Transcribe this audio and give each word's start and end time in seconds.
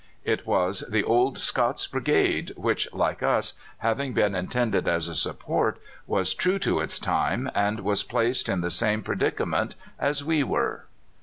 "It 0.23 0.47
was 0.47 0.83
the 0.89 1.03
old 1.03 1.37
Scots 1.37 1.85
Brigade, 1.85 2.53
which, 2.55 2.91
like 2.91 3.21
us, 3.21 3.53
having 3.77 4.13
been 4.13 4.33
intended 4.33 4.87
as 4.87 5.07
a 5.07 5.13
support, 5.13 5.79
was 6.07 6.33
true 6.33 6.57
to 6.57 6.79
its 6.79 6.97
time, 6.97 7.51
and 7.53 7.81
was 7.81 8.01
placed 8.01 8.49
in 8.49 8.61
the 8.61 8.71
same 8.71 9.03
predicament 9.03 9.75
as 9.99 10.23
we 10.23 10.43
were." 10.43 10.87